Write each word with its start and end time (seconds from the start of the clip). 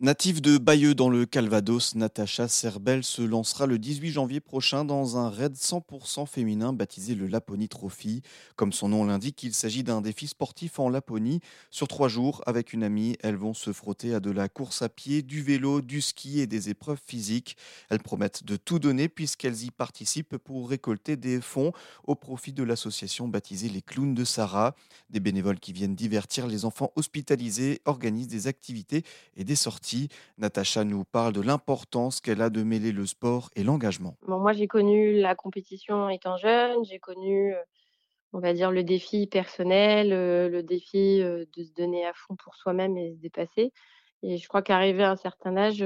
Native 0.00 0.40
de 0.40 0.58
Bayeux 0.58 0.94
dans 0.94 1.10
le 1.10 1.26
Calvados, 1.26 1.96
Natacha 1.96 2.46
Serbel 2.46 3.02
se 3.02 3.20
lancera 3.20 3.66
le 3.66 3.80
18 3.80 4.12
janvier 4.12 4.38
prochain 4.38 4.84
dans 4.84 5.16
un 5.16 5.28
raid 5.28 5.54
100% 5.54 6.24
féminin 6.24 6.72
baptisé 6.72 7.16
le 7.16 7.26
Laponie 7.26 7.68
Trophy. 7.68 8.22
Comme 8.54 8.72
son 8.72 8.90
nom 8.90 9.04
l'indique, 9.04 9.42
il 9.42 9.52
s'agit 9.52 9.82
d'un 9.82 10.00
défi 10.00 10.28
sportif 10.28 10.78
en 10.78 10.88
Laponie. 10.88 11.40
Sur 11.72 11.88
trois 11.88 12.06
jours, 12.06 12.42
avec 12.46 12.72
une 12.72 12.84
amie, 12.84 13.16
elles 13.24 13.34
vont 13.34 13.54
se 13.54 13.72
frotter 13.72 14.14
à 14.14 14.20
de 14.20 14.30
la 14.30 14.48
course 14.48 14.82
à 14.82 14.88
pied, 14.88 15.22
du 15.22 15.42
vélo, 15.42 15.80
du 15.80 16.00
ski 16.00 16.38
et 16.38 16.46
des 16.46 16.68
épreuves 16.68 17.00
physiques. 17.04 17.56
Elles 17.90 17.98
promettent 17.98 18.44
de 18.44 18.54
tout 18.54 18.78
donner 18.78 19.08
puisqu'elles 19.08 19.64
y 19.64 19.72
participent 19.72 20.36
pour 20.36 20.70
récolter 20.70 21.16
des 21.16 21.40
fonds 21.40 21.72
au 22.04 22.14
profit 22.14 22.52
de 22.52 22.62
l'association 22.62 23.26
baptisée 23.26 23.68
les 23.68 23.82
Clowns 23.82 24.14
de 24.14 24.24
Sarah. 24.24 24.76
Des 25.10 25.18
bénévoles 25.18 25.58
qui 25.58 25.72
viennent 25.72 25.96
divertir 25.96 26.46
les 26.46 26.64
enfants 26.64 26.92
hospitalisés 26.94 27.82
organisent 27.84 28.28
des 28.28 28.46
activités 28.46 29.02
et 29.36 29.42
des 29.42 29.56
sorties 29.56 29.87
Natacha 30.38 30.84
nous 30.84 31.04
parle 31.04 31.32
de 31.32 31.40
l'importance 31.40 32.20
qu'elle 32.20 32.42
a 32.42 32.50
de 32.50 32.62
mêler 32.62 32.92
le 32.92 33.06
sport 33.06 33.50
et 33.56 33.64
l'engagement. 33.64 34.16
Moi, 34.26 34.52
j'ai 34.52 34.66
connu 34.66 35.20
la 35.20 35.34
compétition 35.34 36.08
étant 36.08 36.36
jeune, 36.36 36.84
j'ai 36.84 36.98
connu, 36.98 37.52
heu, 37.54 37.58
on 38.32 38.40
va 38.40 38.52
dire 38.52 38.70
le 38.70 38.84
défi 38.84 39.26
personnel, 39.26 40.12
heu, 40.12 40.48
le 40.48 40.62
défi, 40.62 41.20
heu, 41.22 41.46
de 41.56 41.62
se 41.64 41.72
donner 41.72 42.06
à 42.06 42.12
fond 42.14 42.36
pour 42.36 42.54
soi-même 42.56 42.96
et 42.96 43.14
se 43.14 43.20
dépasser 43.20 43.72
et 44.22 44.36
je 44.36 44.48
crois 44.48 44.62
qu'arrivé 44.62 45.04
à 45.04 45.12
un 45.12 45.16
certain 45.16 45.56
âge, 45.56 45.84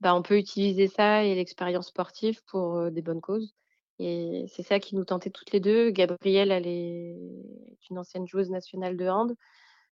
bah, 0.00 0.14
on 0.14 0.22
peut 0.22 0.38
utiliser 0.38 0.88
ça 0.88 1.24
et 1.24 1.34
l'expérience 1.34 1.88
sportive 1.88 2.40
pour, 2.46 2.90
des 2.90 3.02
bonnes 3.02 3.20
causes 3.20 3.54
et 3.98 4.46
c'est 4.48 4.62
ça 4.62 4.80
qui 4.80 4.96
nous 4.96 5.04
tentait 5.04 5.30
toutes 5.30 5.52
les 5.52 5.60
2. 5.60 5.90
Gabrielle, 5.90 6.50
elle 6.50 6.66
est 6.66 7.16
une 7.90 7.98
ancienne 7.98 8.26
joueuse 8.26 8.50
nationale 8.50 8.96
de 8.96 9.08
hand. 9.08 9.34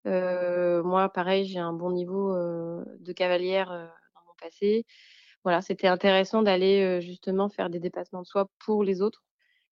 Moi 0.06 1.10
pareil, 1.14 1.46
j'ai 1.46 1.60
un 1.60 1.74
bon 1.74 1.92
niveau, 1.92 2.34
de 2.36 3.14
cavalière, 3.14 3.70
dans 3.70 4.22
mon 4.28 4.34
passé. 4.42 4.86
Voilà, 5.44 5.62
c'était 5.62 5.88
intéressant 5.88 6.42
d'aller, 6.44 7.02
justement 7.02 7.50
faire 7.50 7.70
des 7.70 7.80
dépassements 7.80 8.22
de 8.22 8.28
soi 8.28 8.50
pour 8.60 8.84
les 8.84 9.02
autres 9.02 9.24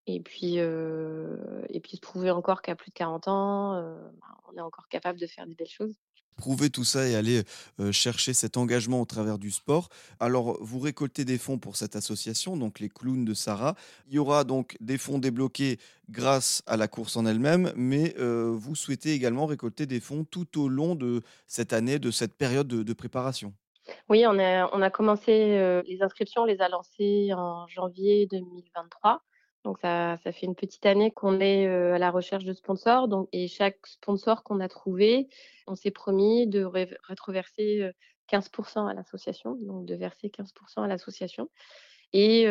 et 0.08 0.22
puis, 0.22 0.60
heu 0.60 1.66
et 1.70 1.80
puis 1.82 1.98
se 1.98 2.02
prouver 2.02 2.32
encore 2.32 2.62
qu'à 2.64 2.76
plus 2.76 2.92
de 2.92 2.96
40 2.96 3.28
ans, 3.30 3.76
ben, 3.82 4.14
on 4.54 4.58
est 4.58 4.62
encore 4.62 4.88
capable 4.90 5.20
de 5.20 5.28
faire 5.28 5.48
des 5.48 5.56
belles 5.56 5.68
choses. 5.70 5.96
Prouver 6.38 6.70
tout 6.70 6.84
ça 6.84 7.08
et 7.08 7.16
aller 7.16 7.44
euh, 7.80 7.92
chercher 7.92 8.34
cet 8.34 8.58
engagement 8.58 9.02
au 9.02 9.06
travers 9.06 9.38
du 9.38 9.52
sport. 9.52 9.90
Alors, 10.20 10.58
vous 10.62 10.80
récoltez 10.80 11.26
des 11.26 11.38
fonds 11.38 11.58
pour 11.58 11.76
cette 11.76 11.96
association, 11.96 12.56
donc 12.56 12.80
les 12.80 12.90
clowns 12.90 13.26
de 13.26 13.34
Sarah. 13.34 13.76
Il 14.08 14.14
y 14.16 14.20
aura 14.20 14.44
donc 14.44 14.78
des 14.80 14.98
fonds 14.98 15.18
débloqués 15.18 15.80
grâce 16.10 16.62
à 16.68 16.78
la 16.78 16.88
course 16.88 17.18
en 17.18 17.26
elle-même, 17.26 17.74
mais 17.76 18.16
euh, 18.20 18.54
vous 18.56 18.76
souhaitez 18.76 19.14
également 19.14 19.48
récolter 19.48 19.86
des 19.86 20.00
fonds 20.00 20.24
tout 20.24 20.62
au 20.62 20.70
long 20.70 20.96
de 20.96 21.22
cette 21.48 21.74
année, 21.74 22.00
de 22.00 22.12
cette 22.12 22.36
période 22.36 22.68
de, 22.68 22.94
préparation. 22.94 23.54
Oui, 24.10 24.26
on 24.28 24.38
a 24.38 24.90
commencé, 24.90 25.58
heu, 25.58 25.84
les 25.88 26.02
inscriptions, 26.02 26.44
on 26.44 26.46
les 26.46 26.62
a 26.62 26.70
lancées 26.70 27.32
en 27.34 27.68
janvier 27.68 28.28
2023. 28.32 29.22
Donc 29.66 29.80
ça 29.82 30.18
fait 30.18 30.46
une 30.46 30.56
petite 30.56 30.86
année 30.86 31.12
qu'on 31.12 31.40
est, 31.40 31.66
à 31.68 31.98
la 31.98 32.12
recherche 32.12 32.46
de 32.46 32.54
sponsors. 32.54 33.08
Donc 33.08 33.28
et 33.32 33.48
chaque 33.48 33.86
sponsor 33.88 34.44
qu'on 34.44 34.60
a 34.60 34.68
trouvé, 34.70 35.28
on 35.68 35.76
s'est 35.76 35.92
promis 35.92 36.48
de 36.48 36.64
rétroverser, 36.64 37.82
heu, 37.84 37.92
15 38.28 38.50
à 38.90 38.94
l'association, 38.94 39.56
donc 39.62 39.86
de 39.86 39.96
verser 39.96 40.30
15% 40.30 40.84
à 40.84 40.88
l'association. 40.88 41.50
Et 42.14 42.48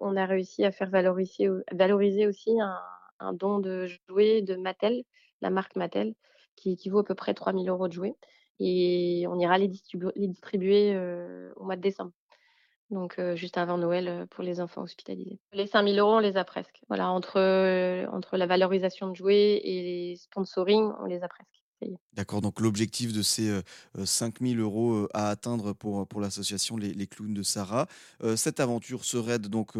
on 0.00 0.16
a 0.16 0.26
réussi 0.26 0.64
à 0.64 0.72
faire 0.72 0.90
valoriser 0.90 1.48
au 1.50 1.58
valoriser 1.72 2.26
aussi 2.26 2.52
un 3.20 3.32
don 3.34 3.58
de 3.60 3.86
jouets 4.08 4.42
de 4.42 4.56
Mattel, 4.56 5.04
la 5.42 5.50
marque 5.50 5.76
Mattel, 5.76 6.14
qui 6.56 6.72
équivaut 6.72 7.00
à 7.00 7.04
peu 7.04 7.14
près 7.14 7.34
3 7.34 7.52
000 7.54 7.66
€ 7.68 7.88
de 7.88 7.92
jouets. 7.94 8.14
Et 8.60 9.26
on 9.28 9.38
ira 9.38 9.58
les 9.58 9.68
distribu 9.68 10.08
les 10.16 10.28
distribuer, 10.28 10.96
au 11.56 11.64
mois 11.64 11.76
de 11.76 11.82
décembre. 11.82 12.12
Donc 12.90 13.18
heu, 13.18 13.36
juste 13.36 13.58
avant 13.58 13.76
Noël, 13.78 14.26
pour 14.30 14.42
les 14.42 14.60
enfants 14.60 14.82
hospitalisés. 14.82 15.38
Les 15.52 15.66
5 15.66 15.82
000 15.82 15.98
€, 15.98 16.16
on 16.16 16.18
les 16.20 16.36
a 16.38 16.44
presque. 16.44 16.80
Voilà, 16.88 17.10
entre, 17.10 17.38
entre 18.10 18.36
la 18.38 18.46
valorisation 18.46 19.08
de 19.10 19.14
jouets 19.16 19.60
et 19.62 19.82
les 19.82 20.16
sponsoring, 20.16 20.92
on 21.00 21.04
les 21.04 21.22
a 21.22 21.28
presque. 21.28 21.48
D'accord, 22.14 22.40
donc 22.40 22.58
l'objectif 22.60 23.12
de 23.12 23.20
ces, 23.22 23.48
heu 23.50 23.62
heu, 23.98 24.06
5 24.06 24.40
000 24.40 24.60
€ 24.62 24.94
heu, 25.04 25.08
à 25.12 25.28
atteindre 25.28 25.74
pour, 25.74 26.08
pour 26.08 26.20
l'association 26.22 26.76
Les 26.78 26.92
les 26.94 27.06
Clowns 27.06 27.34
de 27.34 27.42
Sarah. 27.42 27.86
Cette 28.36 28.60
aventure 28.60 29.04
se 29.04 29.16
raid 29.18 29.46
donc, 29.48 29.72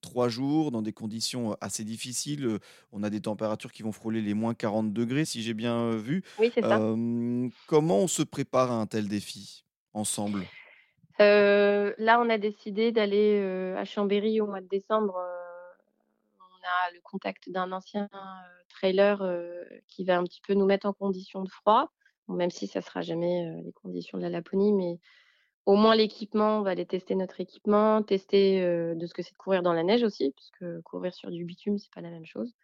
3 0.00 0.28
jours 0.30 0.70
dans 0.72 0.80
des 0.82 0.92
conditions, 0.94 1.54
assez 1.60 1.84
difficiles, 1.84 2.58
on 2.92 3.02
a 3.02 3.10
des 3.10 3.20
températures 3.20 3.72
qui 3.72 3.82
vont 3.82 3.92
frôler 3.92 4.22
les 4.22 4.32
moins 4.34 4.54
quarante 4.54 4.92
degrés, 4.92 5.26
si 5.26 5.42
j'ai 5.42 5.54
bien, 5.54 5.96
vu. 5.96 6.24
Oui, 6.38 6.50
c'est 6.54 6.62
ça. 6.62 6.86
Comment 7.66 7.98
on 8.00 8.08
se 8.08 8.22
prépare 8.22 8.72
à 8.72 8.76
un 8.80 8.86
tel 8.86 9.06
défi 9.08 9.64
ensemble? 9.92 10.48
Heu, 11.20 11.94
là, 11.98 12.20
on 12.20 12.28
a 12.30 12.38
décidé 12.38 12.92
d'aller, 12.92 13.40
heu, 13.42 13.76
à 13.76 13.84
Chambéry 13.84 14.40
au 14.40 14.46
mois 14.46 14.60
de 14.60 14.68
décembre, 14.68 15.16
heu, 15.18 15.56
on 16.40 16.88
a 16.88 16.92
le 16.92 17.00
contact 17.02 17.50
d'un 17.50 17.72
ancien, 17.72 18.08
trailer, 18.68 19.22
qui 19.88 20.04
va 20.04 20.18
un 20.18 20.24
petit 20.24 20.40
peu 20.46 20.54
nous 20.54 20.66
mettre 20.66 20.86
en 20.86 20.92
conditions 20.92 21.42
de 21.42 21.50
froid. 21.50 21.92
Même 22.28 22.50
si 22.50 22.66
ça 22.66 22.80
sera 22.82 23.02
jamais, 23.02 23.62
les 23.64 23.72
conditions 23.72 24.18
de 24.18 24.22
la 24.24 24.30
Laponie, 24.30 24.72
mais 24.72 24.98
Au 25.66 25.76
moins 25.76 25.96
l'équipement, 25.96 26.58
on 26.60 26.62
va 26.62 26.70
aller 26.72 26.86
tester 26.86 27.14
notre 27.16 27.40
équipement, 27.40 28.02
tester, 28.02 28.60
de 28.96 29.06
ce 29.06 29.14
que 29.14 29.22
c'est 29.22 29.32
de 29.32 29.38
courir 29.38 29.62
dans 29.62 29.74
la 29.74 29.84
neige 29.84 30.02
aussi, 30.04 30.32
puisque 30.36 30.64
courir 30.82 31.14
sur 31.14 31.30
du 31.32 31.44
bitume, 31.44 31.78
c'est 31.78 31.92
pas 31.94 32.00
la 32.02 32.10
même 32.10 32.26
chose. 32.26 32.54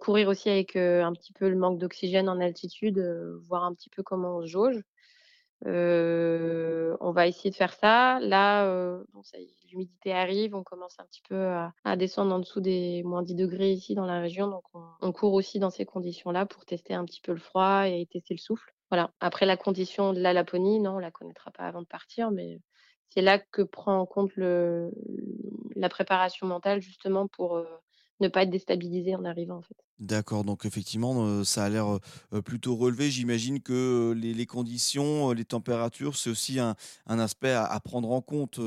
Courir 0.00 0.28
aussi 0.28 0.50
avec, 0.50 0.76
un 0.76 1.12
petit 1.14 1.32
peu 1.32 1.48
le 1.48 1.56
manque 1.56 1.78
d'oxygène 1.78 2.28
en 2.28 2.40
altitude, 2.40 2.98
voir 3.48 3.64
un 3.64 3.74
petit 3.74 3.90
peu 3.90 4.02
comment 4.02 4.38
on 4.38 4.42
se 4.42 4.46
jauge. 4.48 4.82
Heu, 5.66 6.96
on 7.00 7.12
va 7.12 7.26
essayer 7.28 7.50
de 7.50 7.54
faire 7.56 7.72
ça. 7.74 8.18
Là, 8.20 8.66
heu, 8.66 9.04
bon 9.12 9.22
l'humidité 9.70 10.12
arrive, 10.12 10.54
on 10.54 10.62
commence 10.64 10.98
un 10.98 11.04
petit 11.06 11.22
peu 11.28 11.36
à 11.46 11.72
à 11.84 11.96
descendre 11.96 12.34
en 12.34 12.38
dessous 12.40 12.60
des 12.60 13.02
moins 13.04 13.22
dix 13.22 13.34
degrés 13.34 13.72
ici 13.72 13.94
dans 13.94 14.04
la 14.06 14.20
région, 14.20 14.48
donc 14.48 14.64
on 14.74 14.84
on 15.00 15.12
court 15.12 15.32
aussi 15.34 15.58
dans 15.58 15.70
ces 15.70 15.84
conditions-là 15.86 16.46
pour 16.46 16.64
tester 16.66 16.94
un 16.94 17.04
petit 17.04 17.20
peu 17.20 17.32
le 17.32 17.38
froid 17.38 17.88
et 17.88 18.06
tester 18.06 18.34
le 18.34 18.38
souffle. 18.40 18.72
Voilà. 18.90 19.12
Après 19.20 19.46
la 19.46 19.56
condition 19.56 20.12
de 20.12 20.20
la 20.20 20.32
Laponie, 20.32 20.80
non, 20.80 20.96
on 20.96 20.98
la 20.98 21.10
connaîtra 21.10 21.50
pas 21.50 21.64
avant 21.64 21.80
de 21.82 21.86
partir, 21.86 22.30
mais 22.30 22.60
c'est 23.08 23.22
là 23.22 23.38
que 23.38 23.62
prend 23.62 23.98
en 23.98 24.06
compte 24.06 24.34
le 24.36 24.90
la 25.76 25.88
préparation 25.88 26.46
mentale 26.46 26.80
justement 26.82 27.26
pour, 27.28 27.56
heu, 27.58 27.66
ne 28.20 28.28
pas 28.28 28.42
être 28.44 28.50
déstabilisé 28.50 29.14
en 29.16 29.24
arrivant, 29.24 29.56
en 29.58 29.62
fait. 29.62 29.76
D'accord, 29.98 30.42
donc 30.44 30.64
effectivement, 30.64 31.44
ça 31.44 31.64
a 31.64 31.68
l'air, 31.68 31.98
plutôt 32.44 32.74
relevé. 32.76 33.10
J'imagine 33.10 33.60
que, 33.62 34.12
les 34.16 34.34
les 34.34 34.46
conditions, 34.46 35.30
les 35.32 35.44
températures, 35.44 36.16
c'est 36.16 36.30
aussi 36.30 36.58
un 36.58 36.74
un 37.06 37.18
aspect 37.20 37.50
à 37.52 37.64
à 37.66 37.78
prendre 37.78 38.10
en 38.10 38.20
compte, 38.22 38.58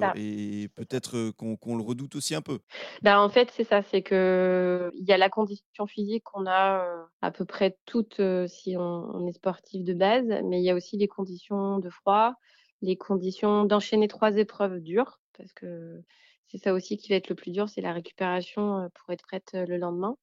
ça, 0.00 0.14
et 0.14 0.68
peut-être, 0.74 1.30
qu'on 1.32 1.76
le 1.76 1.82
redoute 1.82 2.14
aussi 2.16 2.34
un 2.34 2.42
peu? 2.42 2.60
Bah, 3.02 3.20
en 3.20 3.28
fait, 3.28 3.50
c'est 3.52 3.62
ça, 3.64 3.82
c'est 3.82 4.02
que 4.02 4.90
il 4.94 5.04
y 5.08 5.12
a 5.12 5.18
la 5.18 5.28
condition 5.30 5.86
physique 5.86 6.24
qu'on 6.24 6.46
a, 6.46 7.06
à 7.22 7.30
peu 7.30 7.44
près 7.44 7.78
toutes, 7.86 8.20
si 8.48 8.76
on 8.76 8.82
on 9.14 9.26
est 9.26 9.32
sportif 9.32 9.84
de 9.84 9.94
base, 9.94 10.26
mais 10.44 10.60
il 10.60 10.64
y 10.64 10.70
a 10.70 10.74
aussi 10.74 10.96
les 10.96 11.06
conditions 11.08 11.78
de 11.78 11.90
froid, 11.90 12.34
les 12.82 12.96
conditions 12.96 13.64
d'enchaîner 13.64 14.08
3 14.08 14.36
épreuves 14.36 14.80
dures, 14.80 15.20
parce 15.36 15.52
que 15.52 16.02
c'est 16.48 16.58
ça 16.58 16.74
aussi 16.74 16.96
qui 16.96 17.10
va 17.10 17.16
être 17.16 17.28
le 17.28 17.34
plus 17.36 17.50
dur, 17.52 17.68
c'est 17.68 17.80
la 17.82 17.92
récupération, 17.92 18.84
heu, 18.84 18.88
pour 18.94 19.12
être 19.12 19.22
prête, 19.22 19.52
heu, 19.54 19.64
le 19.66 19.76
lendemain 19.78 20.16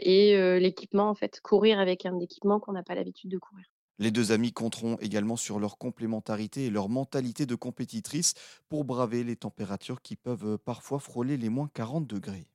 et 0.00 0.36
heu, 0.36 0.58
l'équipement, 0.58 1.08
en 1.10 1.14
fait, 1.16 1.40
courir 1.42 1.80
avec 1.80 2.06
un 2.06 2.18
équipement 2.20 2.60
qu'on 2.60 2.72
n'a 2.72 2.82
pas 2.84 2.94
l'habitude 2.96 3.30
de 3.30 3.38
courir. 3.38 3.66
Les 3.98 4.10
2 4.10 4.32
amis 4.32 4.52
compteront 4.54 4.96
également 5.00 5.36
sur 5.36 5.58
leur 5.60 5.76
complémentarité 5.76 6.64
et 6.64 6.70
leur 6.70 6.88
mentalité 6.88 7.44
de 7.44 7.54
compétitrice 7.54 8.32
pour 8.70 8.84
braver 8.86 9.22
les 9.22 9.36
températures 9.36 10.00
qui 10.00 10.16
peuvent, 10.16 10.56
parfois 10.58 10.98
frôler 10.98 11.36
les 11.36 11.50
-40 11.50 12.06
degrés. 12.06 12.48